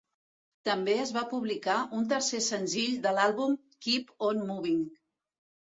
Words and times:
També 0.69 0.95
es 1.01 1.11
va 1.17 1.23
publicar 1.33 1.75
un 1.99 2.09
tercer 2.15 2.41
senzill 2.49 2.99
de 3.07 3.15
l'àlbum 3.19 3.55
"Keep 3.87 4.13
on 4.31 4.45
Moving". 4.51 4.83